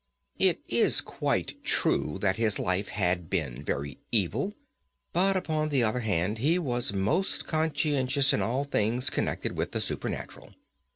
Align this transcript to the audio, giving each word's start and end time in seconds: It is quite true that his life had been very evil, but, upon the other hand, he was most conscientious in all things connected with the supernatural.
It 0.39 0.61
is 0.67 0.99
quite 0.99 1.63
true 1.63 2.17
that 2.21 2.37
his 2.37 2.57
life 2.57 2.87
had 2.87 3.29
been 3.29 3.63
very 3.63 3.99
evil, 4.11 4.55
but, 5.13 5.37
upon 5.37 5.69
the 5.69 5.83
other 5.83 5.99
hand, 5.99 6.39
he 6.39 6.57
was 6.57 6.91
most 6.91 7.45
conscientious 7.45 8.33
in 8.33 8.41
all 8.41 8.63
things 8.63 9.11
connected 9.11 9.55
with 9.55 9.73
the 9.73 9.79
supernatural. 9.79 10.55